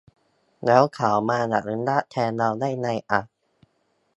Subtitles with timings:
[0.65, 3.21] แล้วเขามาอนุญาตแทนเราได้ไงอะ